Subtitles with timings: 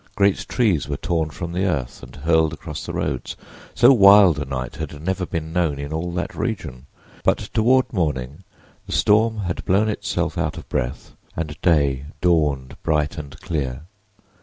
[0.15, 3.37] Great trees were torn from the earth and hurled across the roads.
[3.75, 6.87] So wild a night had never been known in all that region,
[7.23, 8.43] but toward morning
[8.87, 13.83] the storm had blown itself out of breath and day dawned bright and clear.